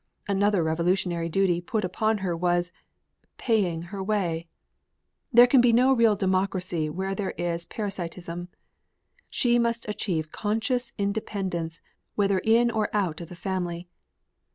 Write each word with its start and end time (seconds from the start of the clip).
Another 0.27 0.63
revolutionary 0.63 1.29
duty 1.29 1.61
put 1.61 1.85
upon 1.85 2.17
her 2.25 2.35
was 2.35 2.71
paying 3.37 3.83
her 3.93 4.01
way. 4.01 4.47
There 5.31 5.45
can 5.45 5.61
be 5.61 5.71
no 5.71 5.93
real 5.93 6.15
democracy 6.15 6.89
where 6.89 7.13
there 7.13 7.35
is 7.37 7.67
parasitism. 7.67 8.47
She 9.29 9.59
must 9.59 9.87
achieve 9.87 10.31
conscious 10.31 10.91
independence 10.97 11.81
whether 12.15 12.39
in 12.39 12.71
or 12.71 12.89
out 12.91 13.21
of 13.21 13.29
the 13.29 13.35
family. 13.35 13.87